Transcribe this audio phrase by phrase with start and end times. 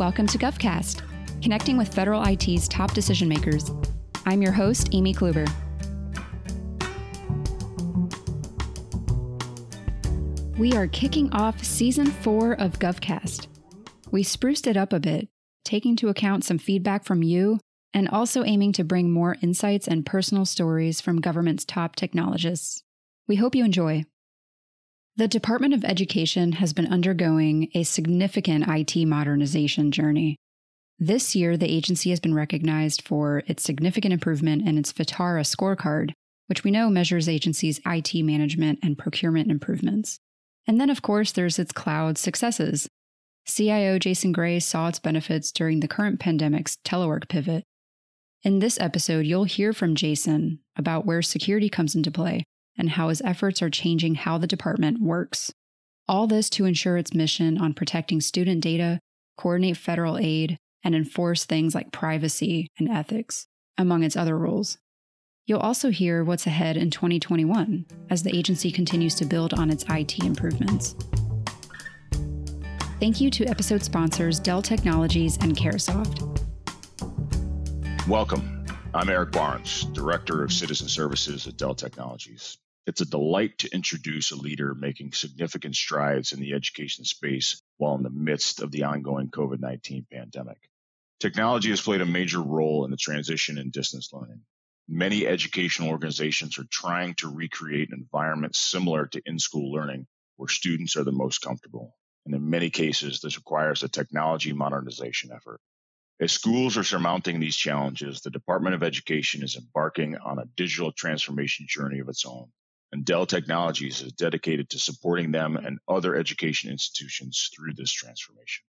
[0.00, 1.02] Welcome to GovCast,
[1.42, 3.70] connecting with federal IT's top decision makers.
[4.24, 5.46] I'm your host, Amy Kluber.
[10.56, 13.48] We are kicking off season four of GovCast.
[14.10, 15.28] We spruced it up a bit,
[15.66, 17.60] taking into account some feedback from you
[17.92, 22.82] and also aiming to bring more insights and personal stories from government's top technologists.
[23.28, 24.06] We hope you enjoy.
[25.20, 30.38] The Department of Education has been undergoing a significant IT modernization journey.
[30.98, 36.12] This year, the agency has been recognized for its significant improvement in its FITARA scorecard,
[36.46, 40.18] which we know measures agencies' IT management and procurement improvements.
[40.66, 42.88] And then, of course, there's its cloud successes.
[43.46, 47.62] CIO Jason Gray saw its benefits during the current pandemic's telework pivot.
[48.42, 52.42] In this episode, you'll hear from Jason about where security comes into play
[52.80, 55.52] and how his efforts are changing how the department works.
[56.08, 58.98] All this to ensure its mission on protecting student data,
[59.36, 64.78] coordinate federal aid, and enforce things like privacy and ethics, among its other roles.
[65.46, 69.84] You'll also hear what's ahead in 2021 as the agency continues to build on its
[69.90, 70.96] IT improvements.
[72.98, 76.26] Thank you to episode sponsors Dell Technologies and Carahsoft.
[78.08, 78.64] Welcome.
[78.94, 82.58] I'm Eric Barnes, Director of Citizen Services at Dell Technologies.
[82.86, 87.94] It's a delight to introduce a leader making significant strides in the education space while
[87.94, 90.58] in the midst of the ongoing COVID 19 pandemic.
[91.20, 94.40] Technology has played a major role in the transition in distance learning.
[94.88, 100.48] Many educational organizations are trying to recreate an environment similar to in school learning where
[100.48, 101.94] students are the most comfortable.
[102.24, 105.60] And in many cases, this requires a technology modernization effort.
[106.18, 110.92] As schools are surmounting these challenges, the Department of Education is embarking on a digital
[110.92, 112.50] transformation journey of its own.
[112.92, 118.64] And Dell Technologies is dedicated to supporting them and other education institutions through this transformation.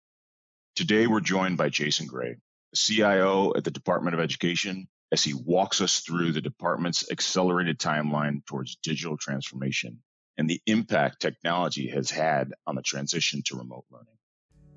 [0.75, 2.37] Today, we're joined by Jason Gray,
[2.75, 8.45] CIO at the Department of Education, as he walks us through the department's accelerated timeline
[8.45, 10.01] towards digital transformation
[10.37, 14.13] and the impact technology has had on the transition to remote learning.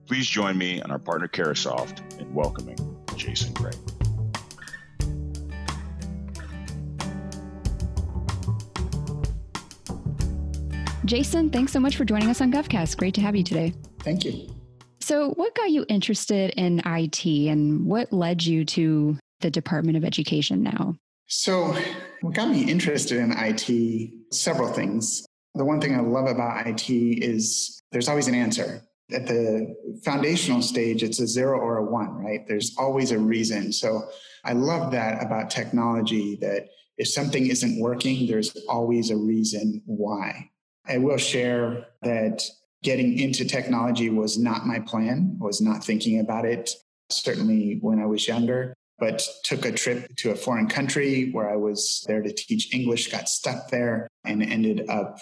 [0.07, 2.79] Please join me and our partner Carahsoft in welcoming
[3.17, 3.73] Jason Gray.
[11.11, 12.97] Jason, thanks so much for joining us on GovCast.
[12.97, 13.75] Great to have you today.
[13.99, 14.49] Thank you.
[15.01, 20.05] So, what got you interested in IT and what led you to the Department of
[20.05, 20.95] Education now?
[21.27, 21.77] So,
[22.21, 25.27] what got me interested in IT, several things.
[25.57, 28.81] The one thing I love about IT is there's always an answer
[29.13, 32.47] at the foundational stage, it's a zero or a one, right?
[32.47, 33.73] There's always a reason.
[33.73, 34.09] So
[34.45, 40.50] I love that about technology that if something isn't working, there's always a reason why.
[40.91, 42.43] I will share that
[42.83, 46.71] getting into technology was not my plan, was not thinking about it,
[47.11, 51.57] certainly when I was younger, but took a trip to a foreign country where I
[51.57, 55.19] was there to teach English, got stuck there, and ended up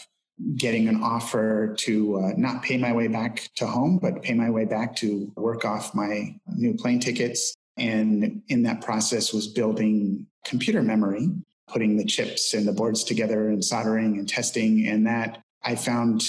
[0.56, 4.48] getting an offer to uh, not pay my way back to home, but pay my
[4.48, 7.54] way back to work off my new plane tickets.
[7.76, 11.28] And in that process was building computer memory,
[11.68, 14.86] putting the chips and the boards together and soldering and testing.
[14.86, 16.24] And that I found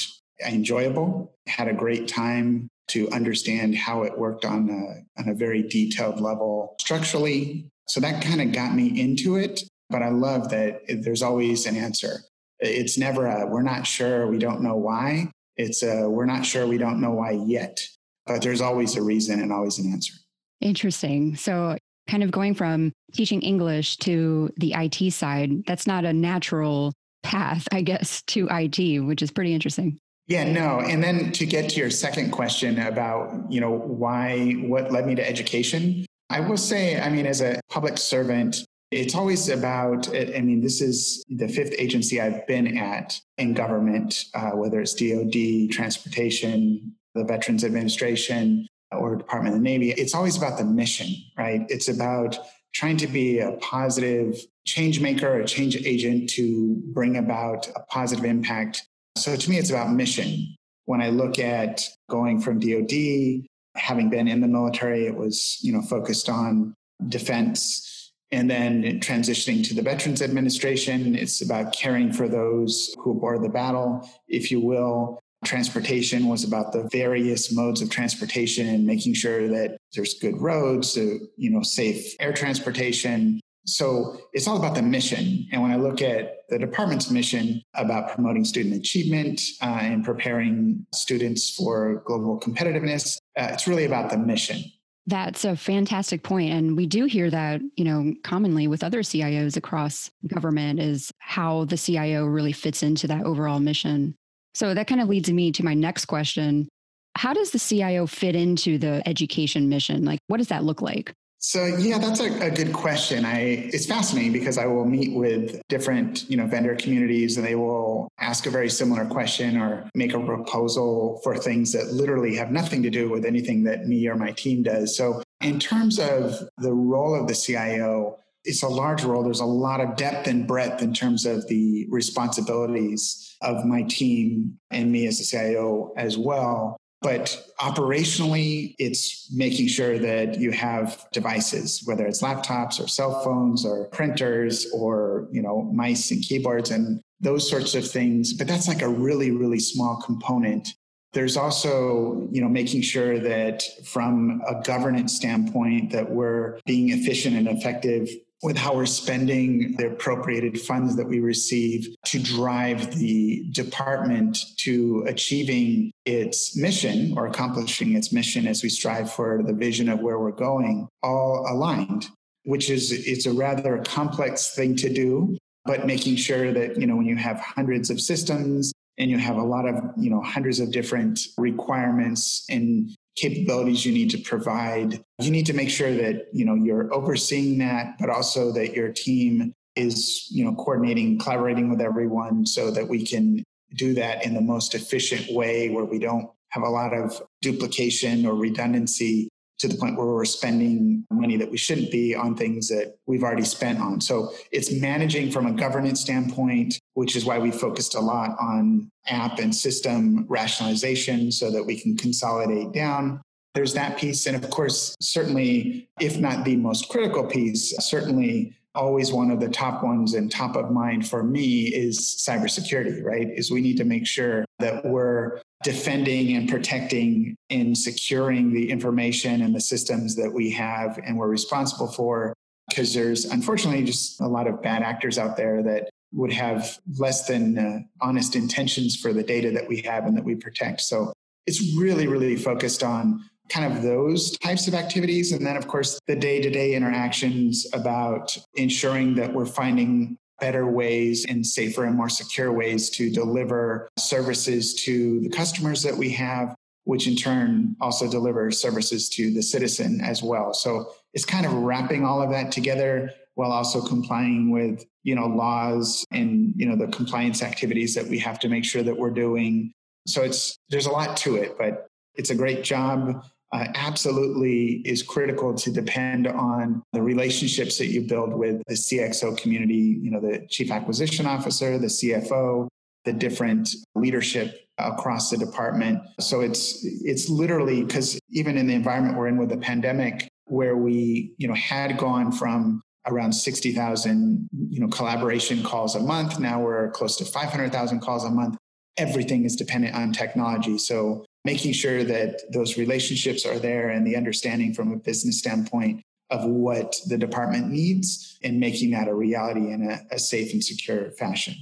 [0.45, 5.63] enjoyable, had a great time to understand how it worked on a, on a very
[5.63, 7.65] detailed level structurally.
[7.87, 9.61] So that kind of got me into it.
[9.89, 12.17] But I love that there's always an answer.
[12.59, 15.31] It's never a, we're not sure, we don't know why.
[15.55, 17.79] It's a, we're not sure, we don't know why yet.
[18.25, 20.15] But there's always a reason and always an answer.
[20.59, 21.37] Interesting.
[21.37, 21.77] So,
[22.09, 26.91] kind of going from teaching English to the IT side, that's not a natural
[27.23, 29.99] path, I guess, to IT, which is pretty interesting.
[30.27, 30.79] Yeah, no.
[30.79, 35.15] And then to get to your second question about, you know, why, what led me
[35.15, 38.57] to education, I will say, I mean, as a public servant,
[38.91, 44.25] it's always about, I mean, this is the fifth agency I've been at in government,
[44.35, 49.91] uh, whether it's DOD, transportation, the Veterans Administration, or Department of the Navy.
[49.91, 51.07] It's always about the mission,
[51.37, 51.65] right?
[51.69, 52.37] It's about
[52.73, 54.35] trying to be a positive
[54.65, 58.87] change maker, a change agent to bring about a positive impact.
[59.17, 60.55] So to me, it's about mission.
[60.85, 65.73] When I look at going from DOD, having been in the military, it was, you
[65.73, 66.73] know, focused on
[67.07, 73.39] defense and then transitioning to the Veterans Administration, it's about caring for those who bore
[73.39, 75.19] the battle, if you will.
[75.45, 80.93] Transportation was about the various modes of transportation and making sure that there's good roads,
[80.93, 83.39] so, you know, safe air transportation.
[83.65, 85.47] So it's all about the mission.
[85.51, 90.85] And when I look at the department's mission about promoting student achievement uh, and preparing
[90.93, 94.63] students for global competitiveness, uh, it's really about the mission.
[95.09, 96.53] That's a fantastic point.
[96.53, 101.65] And we do hear that, you know, commonly with other CIOs across government is how
[101.65, 104.15] the CIO really fits into that overall mission.
[104.53, 106.67] So that kind of leads me to my next question.
[107.15, 110.05] How does the CIO fit into the education mission?
[110.05, 111.13] Like, what does that look like?
[111.41, 113.23] So yeah, that's a, a, good question.
[113.23, 117.55] I it's fascinating because I will meet with different, you know, vendor communities and they
[117.55, 122.51] will ask a very similar question or make a proposal for things that literally have
[122.51, 124.97] nothing to do with anything that me or my team does.
[124.97, 129.23] So in terms of the role of the CIO, it's a large role.
[129.23, 134.59] There's a lot of depth and breadth in terms of the responsibilities of my team
[134.71, 136.77] and me as a CIO as well.
[137.01, 143.65] But operationally, it's making sure that you have devices, whether it's laptops or cell phones
[143.65, 148.33] or printers or, you know, mice and keyboards and those sorts of things.
[148.33, 150.73] But that's like a really, really small component.
[151.13, 157.35] There's also, you know, making sure that from a governance standpoint that we're being efficient
[157.35, 158.09] and effective
[158.41, 165.03] with how we're spending the appropriated funds that we receive to drive the department to
[165.07, 170.19] achieving its mission or accomplishing its mission as we strive for the vision of where
[170.19, 172.07] we're going, all aligned,
[172.43, 176.95] which is it's a rather complex thing to do, but making sure that, you know,
[176.95, 180.61] when you have hundreds of systems and you have a lot of, you know, hundreds
[180.61, 185.03] of different requirements and capabilities you need to provide.
[185.19, 188.91] You need to make sure that, you know, you're overseeing that, but also that your
[188.91, 193.43] team is, you know, coordinating, collaborating with everyone so that we can
[193.75, 198.25] do that in the most efficient way where we don't have a lot of duplication
[198.25, 199.29] or redundancy
[199.59, 203.23] to the point where we're spending money that we shouldn't be on things that we've
[203.23, 203.99] already spent on.
[203.99, 208.89] So it's managing from a governance standpoint, which is why we focused a lot on
[209.07, 213.21] app and system rationalization so that we can consolidate down.
[213.53, 214.27] There's that piece.
[214.27, 219.49] And of course, certainly, if not the most critical piece, certainly always one of the
[219.49, 223.27] top ones and top of mind for me is cybersecurity, right?
[223.35, 229.41] Is we need to make sure that we're defending and protecting and securing the information
[229.41, 232.33] and the systems that we have and we're responsible for
[232.69, 237.27] because there's unfortunately just a lot of bad actors out there that would have less
[237.27, 241.11] than uh, honest intentions for the data that we have and that we protect so
[241.45, 245.31] it's really really focused on kind of those types of activities.
[245.31, 251.45] And then of course the day-to-day interactions about ensuring that we're finding better ways and
[251.45, 256.55] safer and more secure ways to deliver services to the customers that we have,
[256.85, 260.53] which in turn also deliver services to the citizen as well.
[260.53, 265.27] So it's kind of wrapping all of that together while also complying with you know
[265.27, 269.09] laws and you know the compliance activities that we have to make sure that we're
[269.11, 269.71] doing.
[270.07, 275.01] So it's there's a lot to it but it's a great job uh, absolutely is
[275.01, 280.19] critical to depend on the relationships that you build with the CXO community, you know,
[280.19, 282.67] the chief acquisition officer, the CFO,
[283.05, 285.99] the different leadership across the department.
[286.19, 290.77] So it's it's literally because even in the environment we're in with the pandemic, where
[290.77, 296.61] we you know had gone from around 60,000 you know collaboration calls a month, now
[296.61, 298.57] we're close to 500,000 calls a month.
[298.97, 300.77] Everything is dependent on technology.
[300.77, 305.99] So making sure that those relationships are there and the understanding from a business standpoint
[306.29, 310.63] of what the department needs and making that a reality in a, a safe and
[310.63, 311.55] secure fashion.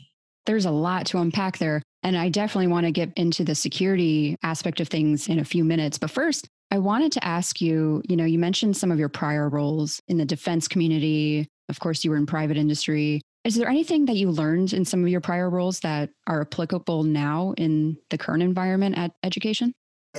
[0.45, 1.81] There's a lot to unpack there.
[2.03, 5.63] And I definitely want to get into the security aspect of things in a few
[5.63, 5.97] minutes.
[5.97, 9.47] But first, I wanted to ask you you know, you mentioned some of your prior
[9.47, 11.47] roles in the defense community.
[11.69, 13.21] Of course, you were in private industry.
[13.47, 17.03] Is there anything that you learned in some of your prior roles that are applicable
[17.03, 19.71] now in the current environment at education?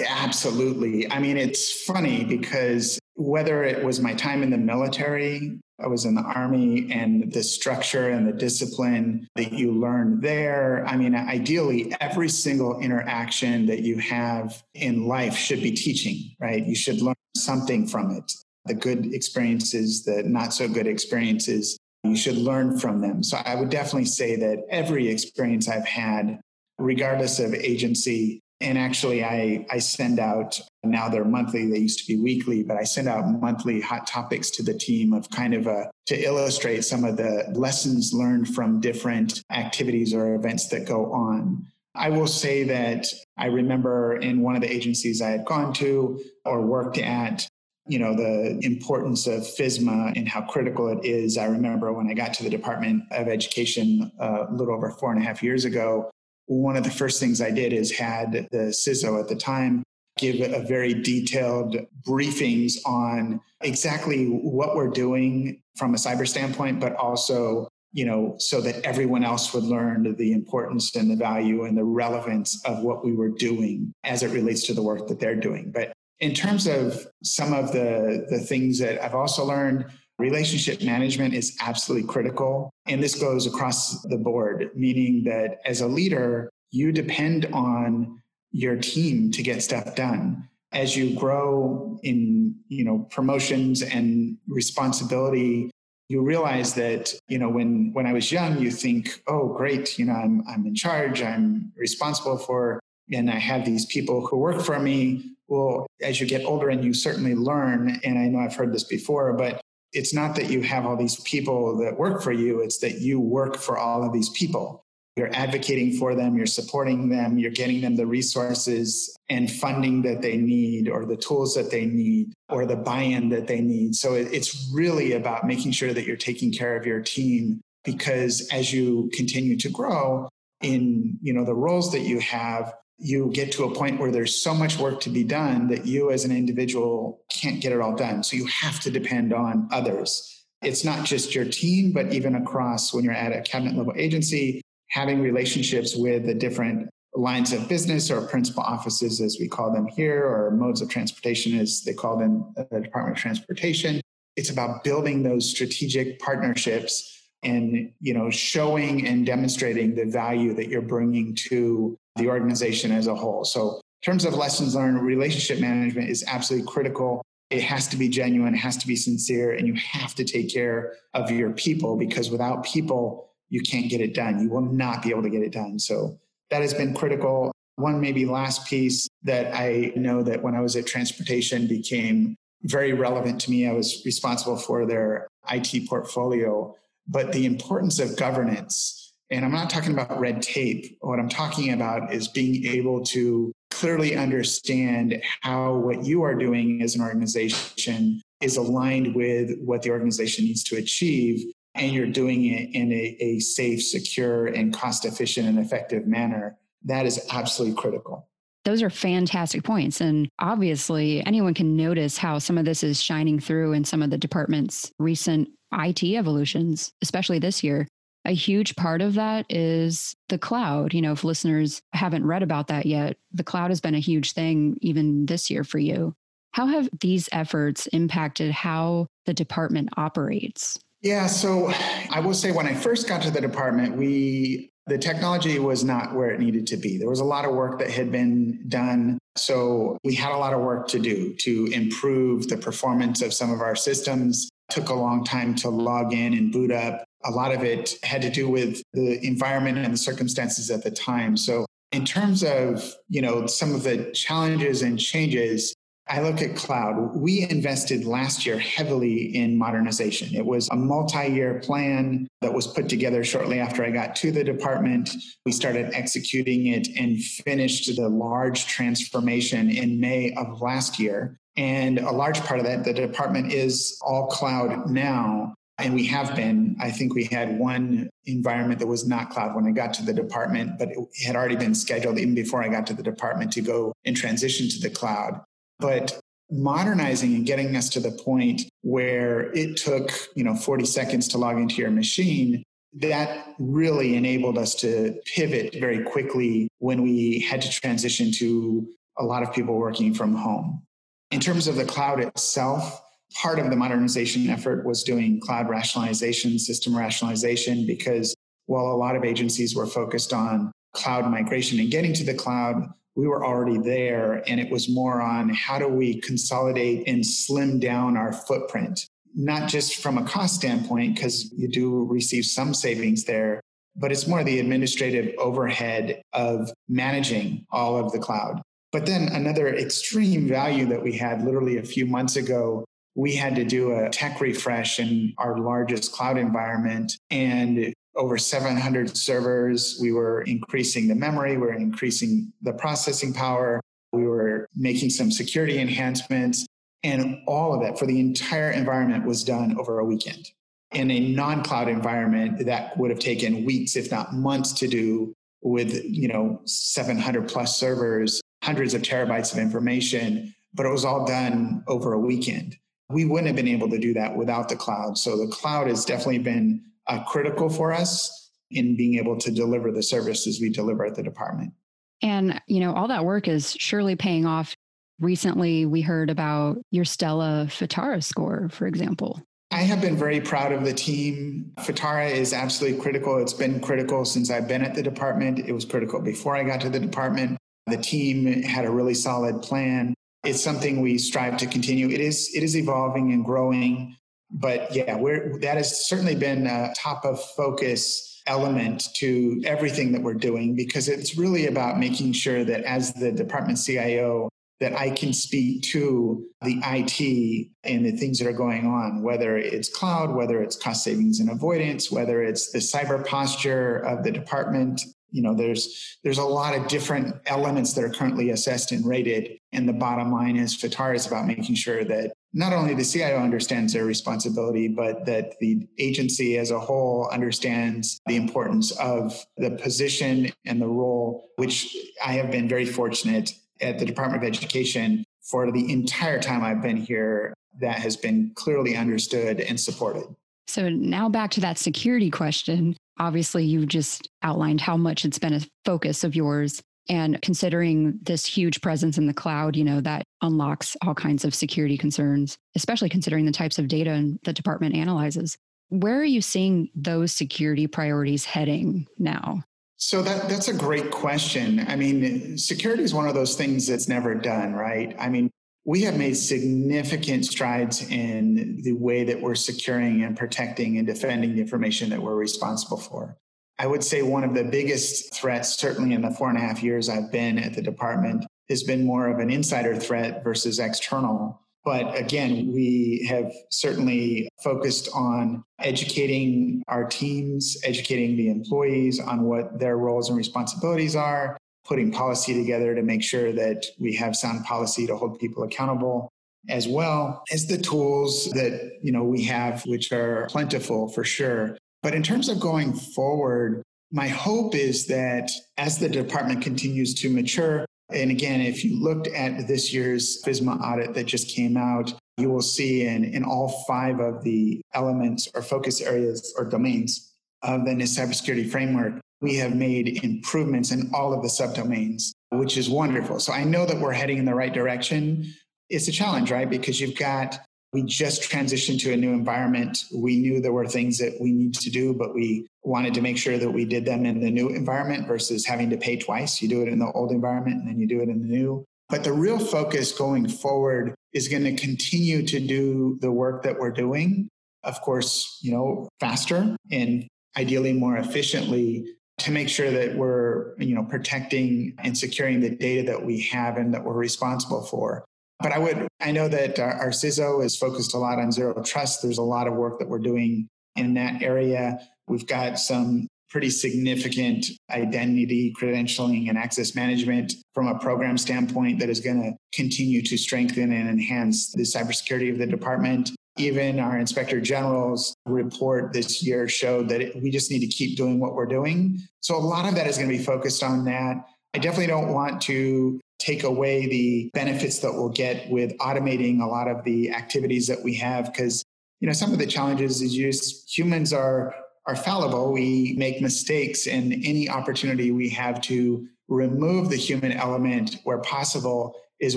[0.08, 1.12] Absolutely.
[1.12, 6.06] I mean, it's funny because whether it was my time in the military, I was
[6.06, 10.86] in the army, and the structure and the discipline that you learn there.
[10.86, 16.66] I mean, ideally, every single interaction that you have in life should be teaching, right?
[16.66, 18.32] You should learn something from it
[18.64, 23.22] the good experiences, the not so good experiences you should learn from them.
[23.22, 26.40] So I would definitely say that every experience I've had,
[26.78, 32.06] regardless of agency, and actually I, I send out now they're monthly, they used to
[32.06, 35.66] be weekly, but I send out monthly hot topics to the team of kind of
[35.66, 41.12] a to illustrate some of the lessons learned from different activities or events that go
[41.12, 41.66] on.
[41.94, 46.20] I will say that I remember in one of the agencies I had gone to
[46.44, 47.46] or worked at,
[47.88, 51.38] you know the importance of FISMA and how critical it is.
[51.38, 55.12] I remember when I got to the Department of Education uh, a little over four
[55.12, 56.10] and a half years ago.
[56.46, 59.82] One of the first things I did is had the CISO at the time
[60.18, 61.76] give a very detailed
[62.06, 68.60] briefings on exactly what we're doing from a cyber standpoint, but also you know, so
[68.60, 73.04] that everyone else would learn the importance and the value and the relevance of what
[73.04, 75.70] we were doing as it relates to the work that they're doing.
[75.72, 79.86] But in terms of some of the, the things that I've also learned,
[80.18, 82.70] relationship management is absolutely critical.
[82.86, 88.20] And this goes across the board, meaning that as a leader, you depend on
[88.50, 90.48] your team to get stuff done.
[90.72, 95.70] As you grow in, you know, promotions and responsibility,
[96.08, 100.06] you realize that, you know, when when I was young, you think, oh, great, you
[100.06, 102.80] know, I'm I'm in charge, I'm responsible for,
[103.12, 105.36] and I have these people who work for me.
[105.48, 108.84] Well, as you get older and you certainly learn, and I know I've heard this
[108.84, 109.60] before, but
[109.92, 113.18] it's not that you have all these people that work for you, it's that you
[113.18, 114.84] work for all of these people.
[115.16, 120.22] You're advocating for them, you're supporting them, you're getting them the resources and funding that
[120.22, 123.96] they need, or the tools that they need, or the buy in that they need.
[123.96, 128.72] So it's really about making sure that you're taking care of your team because as
[128.72, 130.28] you continue to grow
[130.60, 134.34] in you know the roles that you have you get to a point where there's
[134.34, 137.94] so much work to be done that you as an individual can't get it all
[137.94, 138.22] done.
[138.24, 140.44] So you have to depend on others.
[140.62, 144.60] It's not just your team, but even across when you're at a cabinet level agency,
[144.90, 149.86] having relationships with the different lines of business or principal offices, as we call them
[149.86, 154.00] here, or modes of transportation, as they call them the Department of Transportation.
[154.36, 157.14] It's about building those strategic partnerships
[157.44, 163.06] and you know showing and demonstrating the value that you're bringing to the organization as
[163.06, 163.44] a whole.
[163.44, 167.22] So, in terms of lessons learned, relationship management is absolutely critical.
[167.50, 170.52] It has to be genuine, it has to be sincere, and you have to take
[170.52, 174.40] care of your people because without people, you can't get it done.
[174.40, 175.78] You will not be able to get it done.
[175.78, 176.18] So,
[176.50, 177.52] that has been critical.
[177.76, 182.92] One maybe last piece that I know that when I was at transportation became very
[182.92, 183.68] relevant to me.
[183.68, 186.74] I was responsible for their IT portfolio,
[187.06, 190.96] but the importance of governance and I'm not talking about red tape.
[191.00, 196.82] What I'm talking about is being able to clearly understand how what you are doing
[196.82, 201.52] as an organization is aligned with what the organization needs to achieve.
[201.74, 206.56] And you're doing it in a, a safe, secure, and cost efficient and effective manner.
[206.84, 208.28] That is absolutely critical.
[208.64, 210.00] Those are fantastic points.
[210.00, 214.10] And obviously, anyone can notice how some of this is shining through in some of
[214.10, 217.86] the department's recent IT evolutions, especially this year.
[218.28, 220.92] A huge part of that is the cloud.
[220.92, 224.32] You know, if listeners haven't read about that yet, the cloud has been a huge
[224.32, 226.14] thing even this year for you.
[226.50, 230.78] How have these efforts impacted how the department operates?
[231.00, 231.72] Yeah, so
[232.10, 236.14] I will say when I first got to the department, we the technology was not
[236.14, 236.98] where it needed to be.
[236.98, 239.18] There was a lot of work that had been done.
[239.36, 243.50] So we had a lot of work to do to improve the performance of some
[243.50, 244.50] of our systems.
[244.68, 248.22] Took a long time to log in and boot up a lot of it had
[248.22, 251.36] to do with the environment and the circumstances at the time.
[251.36, 255.74] So in terms of, you know, some of the challenges and changes,
[256.10, 257.16] I look at cloud.
[257.16, 260.34] We invested last year heavily in modernization.
[260.34, 264.32] It was a multi year plan that was put together shortly after I got to
[264.32, 265.10] the department.
[265.44, 271.38] We started executing it and finished the large transformation in May of last year.
[271.58, 275.54] And a large part of that, the department is all cloud now.
[275.78, 276.76] And we have been.
[276.80, 280.12] I think we had one environment that was not cloud when I got to the
[280.12, 283.60] department, but it had already been scheduled even before I got to the department to
[283.60, 285.40] go and transition to the cloud.
[285.78, 286.18] But
[286.50, 291.38] modernizing and getting us to the point where it took, you know, 40 seconds to
[291.38, 297.62] log into your machine, that really enabled us to pivot very quickly when we had
[297.62, 300.82] to transition to a lot of people working from home.
[301.30, 303.02] In terms of the cloud itself,
[303.34, 308.34] part of the modernization effort was doing cloud rationalization, system rationalization, because
[308.66, 312.88] while a lot of agencies were focused on cloud migration and getting to the cloud,
[313.16, 314.42] we were already there.
[314.46, 319.68] And it was more on how do we consolidate and slim down our footprint, not
[319.68, 323.60] just from a cost standpoint, because you do receive some savings there,
[323.96, 328.62] but it's more the administrative overhead of managing all of the cloud.
[328.92, 332.84] But then another extreme value that we had literally a few months ago
[333.14, 339.16] we had to do a tech refresh in our largest cloud environment and over 700
[339.16, 339.98] servers.
[340.00, 343.80] We were increasing the memory, we were increasing the processing power,
[344.12, 346.66] we were making some security enhancements,
[347.02, 350.50] and all of that for the entire environment was done over a weekend.
[350.92, 356.02] In a non-cloud environment, that would have taken weeks, if not months, to do with
[356.04, 361.82] you know 700 plus servers hundreds of terabytes of information, but it was all done
[361.86, 362.76] over a weekend.
[363.10, 365.16] We wouldn't have been able to do that without the cloud.
[365.16, 369.90] So the cloud has definitely been uh, critical for us in being able to deliver
[369.90, 371.72] the services we deliver at the department.
[372.20, 374.74] And, you know, all that work is surely paying off.
[375.20, 379.42] Recently, we heard about your Stella FITARA score, for example.
[379.70, 381.72] I have been very proud of the team.
[381.80, 383.38] FITARA is absolutely critical.
[383.38, 385.58] It's been critical since I've been at the department.
[385.58, 387.58] It was critical before I got to the department.
[387.86, 390.14] The team had a really solid plan.
[390.48, 392.08] It's something we strive to continue.
[392.08, 394.16] It is it is evolving and growing,
[394.50, 400.22] but yeah, we're that has certainly been a top of focus element to everything that
[400.22, 404.48] we're doing because it's really about making sure that as the department CIO
[404.80, 409.58] that I can speak to the IT and the things that are going on, whether
[409.58, 414.30] it's cloud, whether it's cost savings and avoidance, whether it's the cyber posture of the
[414.30, 415.02] department.
[415.30, 419.57] You know, there's there's a lot of different elements that are currently assessed and rated.
[419.72, 423.38] And the bottom line is FITARA is about making sure that not only the CIO
[423.38, 429.72] understands their responsibility, but that the agency as a whole understands the importance of the
[429.72, 431.94] position and the role, which
[432.24, 436.82] I have been very fortunate at the Department of Education for the entire time I've
[436.82, 440.24] been here that has been clearly understood and supported.
[440.66, 442.96] So now back to that security question.
[443.18, 446.82] Obviously, you just outlined how much it's been a focus of yours.
[447.08, 451.54] And considering this huge presence in the cloud, you know, that unlocks all kinds of
[451.54, 455.56] security concerns, especially considering the types of data the department analyzes.
[455.88, 459.64] Where are you seeing those security priorities heading now?
[459.96, 461.84] So that that's a great question.
[461.88, 465.16] I mean, security is one of those things that's never done, right?
[465.18, 465.50] I mean,
[465.84, 471.54] we have made significant strides in the way that we're securing and protecting and defending
[471.54, 473.38] the information that we're responsible for.
[473.78, 476.82] I would say one of the biggest threats, certainly in the four and a half
[476.82, 481.62] years I've been at the department, has been more of an insider threat versus external.
[481.84, 489.78] But again, we have certainly focused on educating our teams, educating the employees on what
[489.78, 494.64] their roles and responsibilities are, putting policy together to make sure that we have sound
[494.64, 496.28] policy to hold people accountable
[496.68, 501.78] as well as the tools that you know we have which are plentiful for sure
[502.02, 507.28] but in terms of going forward my hope is that as the department continues to
[507.28, 512.12] mature and again, if you looked at this year's FISMA audit that just came out,
[512.38, 517.34] you will see in, in all five of the elements or focus areas or domains
[517.62, 522.78] of the NIST cybersecurity framework, we have made improvements in all of the subdomains, which
[522.78, 523.40] is wonderful.
[523.40, 525.52] So I know that we're heading in the right direction.
[525.90, 526.68] It's a challenge, right?
[526.68, 527.58] Because you've got
[527.92, 530.04] we just transitioned to a new environment.
[530.14, 533.38] We knew there were things that we need to do, but we wanted to make
[533.38, 536.60] sure that we did them in the new environment versus having to pay twice.
[536.60, 538.84] You do it in the old environment and then you do it in the new.
[539.08, 543.78] But the real focus going forward is going to continue to do the work that
[543.78, 544.48] we're doing.
[544.84, 549.06] Of course, you know, faster and ideally more efficiently
[549.38, 553.76] to make sure that we're, you know, protecting and securing the data that we have
[553.76, 555.24] and that we're responsible for.
[555.60, 558.52] But I would, I know that uh, our, our CISO is focused a lot on
[558.52, 559.22] zero trust.
[559.22, 561.98] There's a lot of work that we're doing in that area.
[562.28, 569.08] We've got some pretty significant identity credentialing and access management from a program standpoint that
[569.08, 573.30] is going to continue to strengthen and enhance the cybersecurity of the department.
[573.56, 578.38] Even our inspector general's report this year showed that we just need to keep doing
[578.38, 579.18] what we're doing.
[579.40, 581.44] So a lot of that is going to be focused on that.
[581.74, 586.66] I definitely don't want to take away the benefits that we'll get with automating a
[586.66, 588.84] lot of the activities that we have because
[589.20, 591.74] you know some of the challenges is just humans are
[592.06, 592.72] are fallible.
[592.72, 599.14] We make mistakes and any opportunity we have to remove the human element where possible
[599.38, 599.56] is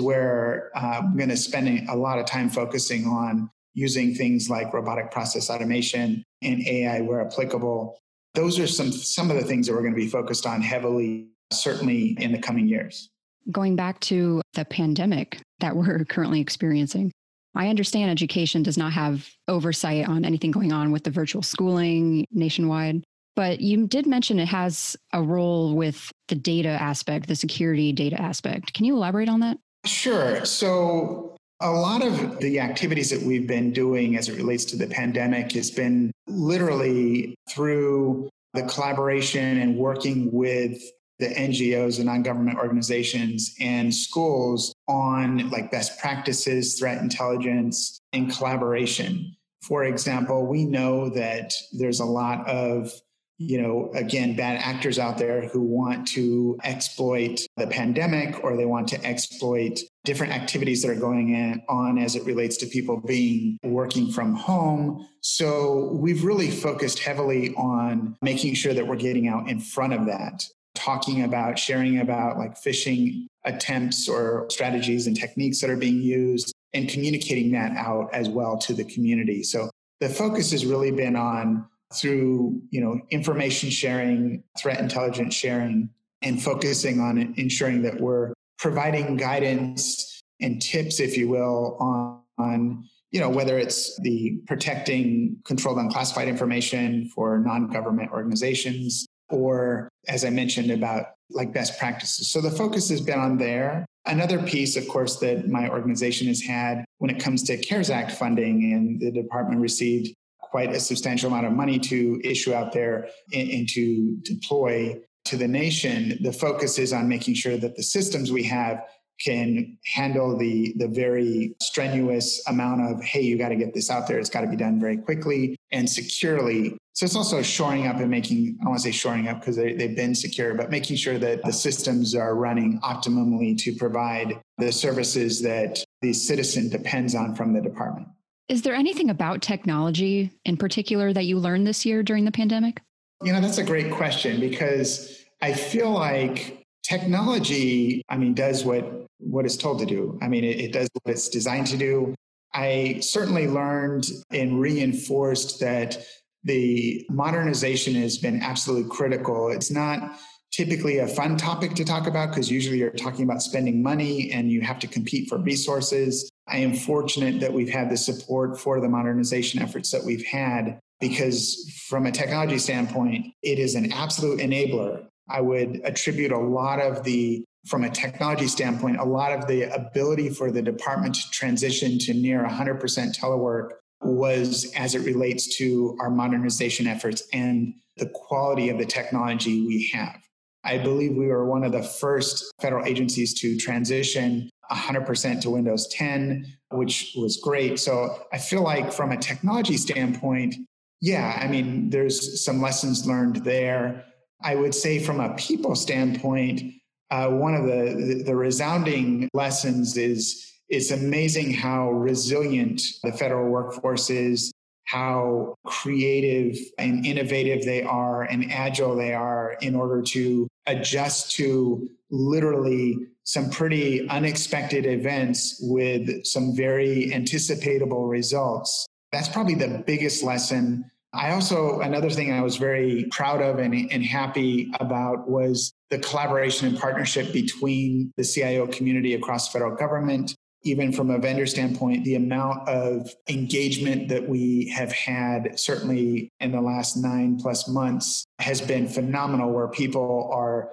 [0.00, 4.72] where uh, i'm going to spend a lot of time focusing on using things like
[4.74, 7.98] robotic process automation and ai where applicable.
[8.34, 11.28] Those are some some of the things that we're going to be focused on heavily
[11.60, 13.10] certainly in the coming years
[13.50, 17.10] Going back to the pandemic that we're currently experiencing,
[17.54, 22.24] I understand education does not have oversight on anything going on with the virtual schooling
[22.30, 23.02] nationwide,
[23.36, 28.20] but you did mention it has a role with the data aspect, the security data
[28.20, 28.72] aspect.
[28.72, 29.58] Can you elaborate on that?
[29.84, 30.44] Sure.
[30.44, 34.88] So, a lot of the activities that we've been doing as it relates to the
[34.88, 40.82] pandemic has been literally through the collaboration and working with
[41.22, 49.36] the NGOs and non-government organizations and schools on like best practices, threat intelligence, and collaboration.
[49.62, 52.92] For example, we know that there's a lot of
[53.38, 58.66] you know, again, bad actors out there who want to exploit the pandemic or they
[58.66, 63.58] want to exploit different activities that are going on as it relates to people being
[63.64, 65.08] working from home.
[65.22, 70.06] So we've really focused heavily on making sure that we're getting out in front of
[70.06, 70.46] that,
[70.82, 76.52] talking about, sharing about like phishing attempts or strategies and techniques that are being used
[76.74, 79.42] and communicating that out as well to the community.
[79.42, 85.90] So the focus has really been on through, you know, information sharing, threat intelligence sharing,
[86.22, 92.84] and focusing on ensuring that we're providing guidance and tips, if you will, on, on
[93.10, 100.30] you know, whether it's the protecting controlled unclassified information for non-government organizations, or as I
[100.30, 102.30] mentioned about like best practices.
[102.30, 103.86] So the focus has been on there.
[104.04, 108.12] Another piece, of course, that my organization has had when it comes to CARES Act
[108.12, 113.08] funding, and the department received quite a substantial amount of money to issue out there
[113.32, 116.18] and, to deploy to the nation.
[116.20, 118.84] The focus is on making sure that the systems we have
[119.20, 124.06] can handle the the very strenuous amount of hey you got to get this out
[124.08, 124.18] there.
[124.18, 126.76] It's got to be done very quickly and securely.
[126.94, 129.56] So it's also shoring up and making i don't want to say shoring up because
[129.56, 134.38] they, they've been secure but making sure that the systems are running optimally to provide
[134.58, 138.08] the services that the citizen depends on from the department.
[138.48, 142.82] Is there anything about technology in particular that you learned this year during the pandemic?
[143.22, 149.02] You know that's a great question because i feel like technology i mean does what
[149.22, 150.18] what it's told to do.
[150.20, 152.14] I mean it, it, does what it's designed to do.
[152.54, 156.04] I certainly learned and reinforced that
[156.44, 159.50] the modernization has been absolutely critical.
[159.50, 160.18] It's not
[160.50, 164.50] typically a fun topic to talk about because usually you're talking about spending money and
[164.50, 166.28] you have to compete for resources.
[166.46, 170.78] I am fortunate that we've had the support for the modernization efforts that we've had
[171.00, 176.80] because from a technology standpoint, it is an absolute enabler I would attribute a lot
[176.80, 181.30] of the, from a technology standpoint, a lot of the ability for the department to
[181.30, 182.80] transition to near 100%
[183.18, 183.70] telework
[184.02, 189.90] was as it relates to our modernization efforts and the quality of the technology we
[189.94, 190.20] have.
[190.64, 195.88] I believe we were one of the first federal agencies to transition 100% to Windows
[195.88, 197.78] 10, which was great.
[197.78, 200.54] So I feel like from a technology standpoint,
[201.00, 204.04] yeah, I mean, there's some lessons learned there.
[204.44, 206.74] I would say, from a people standpoint,
[207.10, 213.50] uh, one of the, the, the resounding lessons is it's amazing how resilient the federal
[213.50, 214.50] workforce is,
[214.84, 221.88] how creative and innovative they are, and agile they are in order to adjust to
[222.10, 228.86] literally some pretty unexpected events with some very anticipatable results.
[229.12, 233.74] That's probably the biggest lesson I also, another thing I was very proud of and,
[233.74, 240.34] and, happy about was the collaboration and partnership between the CIO community across federal government.
[240.64, 246.52] Even from a vendor standpoint, the amount of engagement that we have had, certainly in
[246.52, 250.70] the last nine plus months, has been phenomenal, where people are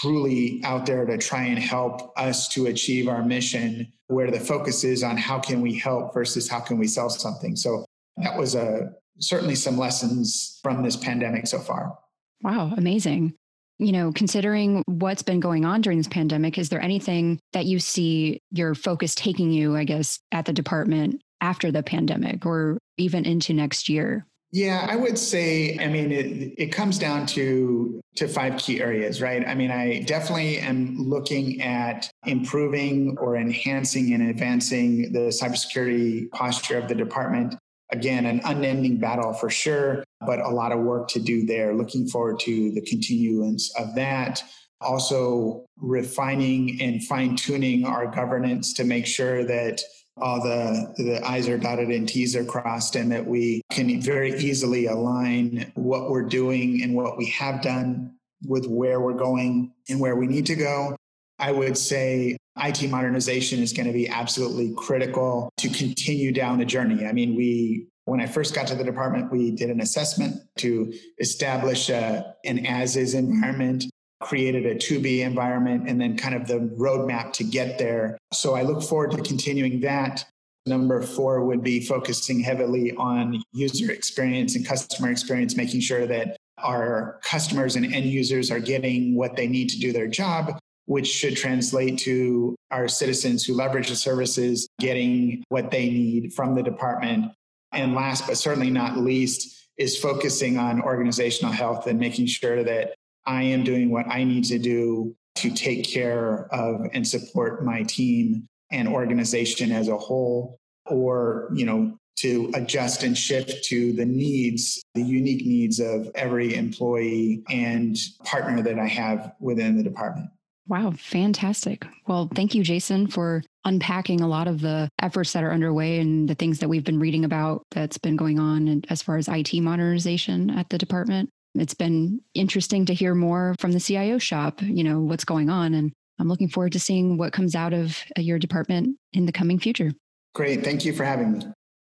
[0.00, 4.84] truly out there to try and help us to achieve our mission, where the focus
[4.84, 7.56] is on how can we help versus how can we sell something.
[7.56, 7.84] So
[8.18, 11.98] that was a certainly some lessons from this pandemic so far.
[12.42, 13.34] Wow, amazing.
[13.78, 17.78] You know, considering what's been going on during this pandemic, is there anything that you
[17.78, 23.26] see your focus taking you, I guess, at the department after the pandemic or even
[23.26, 24.26] into next year?
[24.52, 29.20] Yeah, I would say, I mean, it, it comes down to to five key areas,
[29.20, 29.46] right?
[29.46, 36.78] I mean, I definitely am looking at improving or enhancing and advancing the cybersecurity posture
[36.78, 37.56] of the department.
[37.92, 41.74] Again, an unending battle for sure, but a lot of work to do there.
[41.74, 44.42] Looking forward to the continuance of that.
[44.80, 49.80] Also, refining and fine tuning our governance to make sure that
[50.18, 54.36] all the, the I's are dotted and T's are crossed, and that we can very
[54.38, 58.14] easily align what we're doing and what we have done
[58.46, 60.96] with where we're going and where we need to go.
[61.38, 66.64] I would say IT modernization is going to be absolutely critical to continue down the
[66.64, 67.06] journey.
[67.06, 70.92] I mean, we when I first got to the department, we did an assessment to
[71.18, 73.84] establish a, an as is environment,
[74.22, 78.16] created a to be environment, and then kind of the roadmap to get there.
[78.32, 80.24] So I look forward to continuing that.
[80.66, 86.36] Number four would be focusing heavily on user experience and customer experience, making sure that
[86.58, 91.06] our customers and end users are getting what they need to do their job which
[91.06, 96.62] should translate to our citizens who leverage the services getting what they need from the
[96.62, 97.32] department.
[97.72, 102.94] And last but certainly not least, is focusing on organizational health and making sure that
[103.26, 107.82] I am doing what I need to do to take care of and support my
[107.82, 114.04] team and organization as a whole or you know to adjust and shift to the
[114.04, 120.28] needs the unique needs of every employee and partner that i have within the department
[120.68, 121.86] Wow, fantastic.
[122.08, 126.28] Well, thank you, Jason, for unpacking a lot of the efforts that are underway and
[126.28, 129.54] the things that we've been reading about that's been going on as far as IT
[129.54, 131.30] modernization at the department.
[131.54, 135.72] It's been interesting to hear more from the CIO shop, you know, what's going on.
[135.72, 139.32] And I'm looking forward to seeing what comes out of uh, your department in the
[139.32, 139.92] coming future.
[140.34, 140.64] Great.
[140.64, 141.46] Thank you for having me.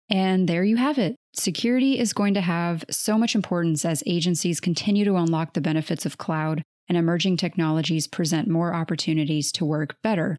[0.09, 1.16] And there you have it.
[1.35, 6.04] Security is going to have so much importance as agencies continue to unlock the benefits
[6.04, 10.37] of cloud and emerging technologies present more opportunities to work better.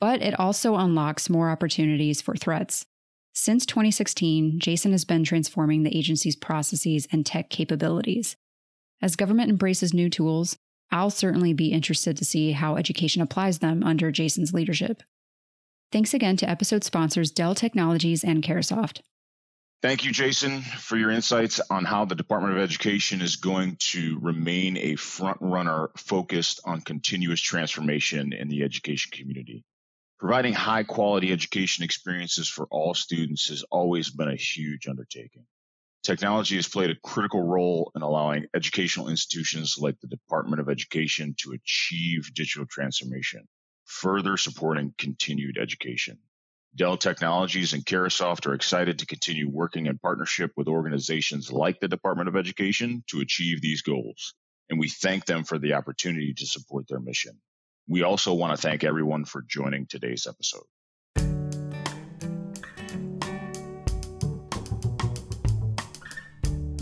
[0.00, 2.86] But it also unlocks more opportunities for threats.
[3.34, 8.34] Since 2016, Jason has been transforming the agency's processes and tech capabilities.
[9.02, 10.56] As government embraces new tools,
[10.90, 15.02] I'll certainly be interested to see how education applies them under Jason's leadership.
[15.92, 19.00] Thanks again to episode sponsors Dell Technologies and Carahsoft.
[19.84, 24.18] Thank you, Jason, for your insights on how the Department of Education is going to
[24.22, 29.62] remain a front runner focused on continuous transformation in the education community.
[30.18, 35.44] Providing high quality education experiences for all students has always been a huge undertaking.
[36.02, 41.34] Technology has played a critical role in allowing educational institutions like the Department of Education
[41.40, 43.46] to achieve digital transformation,
[43.84, 46.20] further supporting continued education.
[46.76, 51.86] Dell Technologies and Carahsoft are excited to continue working in partnership with organizations like the
[51.86, 54.34] Department of Education to achieve these goals,
[54.68, 57.38] and we thank them for the opportunity to support their mission.
[57.86, 60.64] We also want to thank everyone for joining today's episode.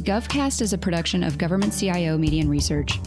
[0.02, 2.98] GovCast is a production of Government CIO Media and Research.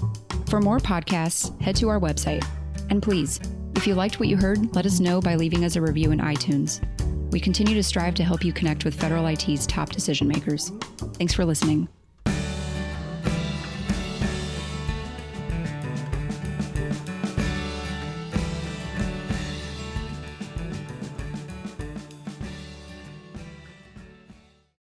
[0.49, 2.45] For more podcasts, head to our website.
[2.91, 3.39] And please,
[3.75, 6.19] if you liked what you heard, let us know by leaving us a review in
[6.19, 6.81] iTunes.
[7.31, 10.71] We continue to strive to help you connect with federal IT's top decision makers.
[11.17, 11.89] Thanks for listening.